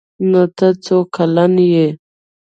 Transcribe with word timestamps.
_نوته 0.29 0.67
څو 0.83 0.97
کلن 1.15 1.53
يې؟ 1.71 1.87